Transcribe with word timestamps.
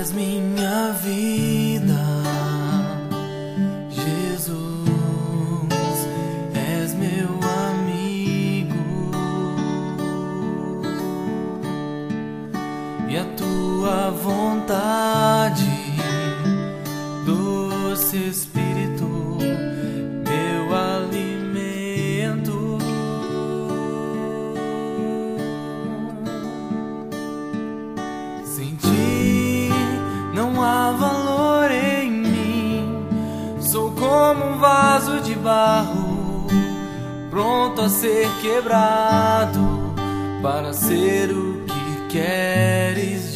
as 0.00 0.14
me 0.14 0.59
vaso 34.60 35.20
de 35.20 35.34
barro, 35.36 36.46
pronto 37.30 37.80
a 37.80 37.88
ser 37.88 38.28
quebrado 38.42 39.94
para 40.42 40.74
ser 40.74 41.30
o 41.30 41.64
que 41.64 42.18
queres. 42.18 43.29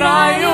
trajo 0.00 0.49